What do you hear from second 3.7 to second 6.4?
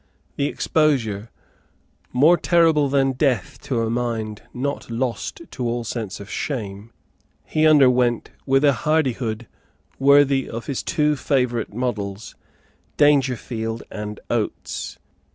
a mind not lost to all sense of